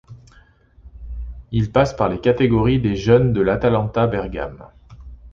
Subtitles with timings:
[1.51, 4.65] Il passe par les catégories des jeunes de l'Atalanta Bergame.